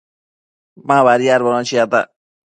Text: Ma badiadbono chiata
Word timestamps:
Ma 0.87 0.97
badiadbono 1.05 1.61
chiata 1.67 1.99